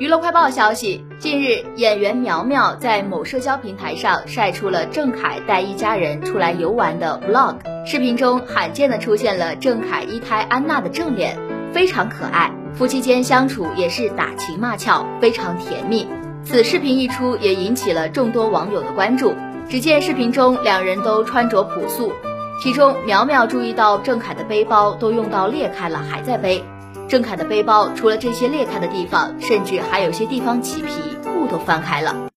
[0.00, 7.58] 娱乐快报消息，近日演员苗苗在某社交平台上晒出了郑恺带一家人出来游玩的 vlog。
[7.86, 11.38] 视频中罕见的出现了郑恺一胎安娜的正脸，
[11.72, 12.50] 非常可爱。
[12.74, 16.08] 夫妻间相处也是打情骂俏，非常甜蜜。
[16.42, 19.32] 此视频一出，也引起了众多网友的关注。
[19.68, 22.10] 只见视频中两人都穿着朴素，
[22.60, 26.64] 其中苗苗注意到郑恺的背包都用到裂开了还在背。
[27.14, 30.90] 郑凯的背包除了这些裂开的地方，甚至还有些地方起皮，
[31.22, 32.33] 布都翻开了。